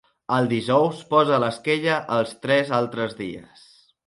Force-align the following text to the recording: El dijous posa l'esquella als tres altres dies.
El 0.35 0.47
dijous 0.53 1.03
posa 1.11 1.39
l'esquella 1.43 1.99
als 2.17 2.33
tres 2.47 2.73
altres 2.79 3.15
dies. 3.23 3.71